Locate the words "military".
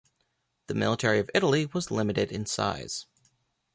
0.73-1.19